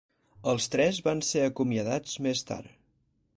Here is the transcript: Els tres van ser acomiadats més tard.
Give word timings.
Els 0.53 0.67
tres 0.75 1.01
van 1.07 1.21
ser 1.33 1.43
acomiadats 1.49 2.17
més 2.29 2.43
tard. 2.53 2.75